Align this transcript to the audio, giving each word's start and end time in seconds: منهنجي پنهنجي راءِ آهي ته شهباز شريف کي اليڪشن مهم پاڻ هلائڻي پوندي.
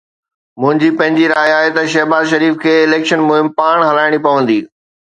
منهنجي 0.59 0.89
پنهنجي 0.97 1.25
راءِ 1.33 1.49
آهي 1.59 1.69
ته 1.75 1.81
شهباز 1.93 2.23
شريف 2.31 2.53
کي 2.63 2.73
اليڪشن 2.85 3.19
مهم 3.29 3.47
پاڻ 3.57 3.77
هلائڻي 3.89 4.19
پوندي. 4.29 4.61